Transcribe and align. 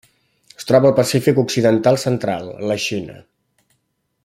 Es 0.59 0.63
troba 0.69 0.89
al 0.89 0.95
Pacífic 0.99 1.41
occidental 1.43 2.01
central: 2.05 2.51
la 2.73 2.79
Xina. 2.87 3.21